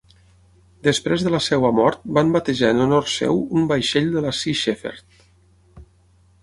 Després 0.87 1.25
de 1.25 1.33
la 1.33 1.41
seva 1.47 1.71
mort 1.81 2.07
van 2.19 2.31
batejar 2.37 2.73
en 2.75 2.81
honor 2.87 3.07
seu 3.17 3.43
un 3.59 3.69
vaixell 3.75 4.11
de 4.17 4.37
Sea 4.41 4.61
Shepherd. 4.63 5.27